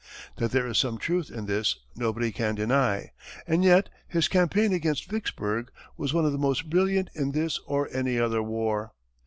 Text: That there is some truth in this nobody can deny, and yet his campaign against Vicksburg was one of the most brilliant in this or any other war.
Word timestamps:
That 0.37 0.49
there 0.49 0.65
is 0.65 0.79
some 0.79 0.97
truth 0.97 1.29
in 1.29 1.45
this 1.45 1.75
nobody 1.95 2.31
can 2.31 2.55
deny, 2.55 3.11
and 3.45 3.63
yet 3.63 3.87
his 4.07 4.27
campaign 4.27 4.73
against 4.73 5.07
Vicksburg 5.07 5.69
was 5.95 6.11
one 6.11 6.25
of 6.25 6.31
the 6.31 6.39
most 6.39 6.71
brilliant 6.71 7.11
in 7.13 7.33
this 7.33 7.59
or 7.67 7.87
any 7.93 8.17
other 8.17 8.41
war. 8.41 8.93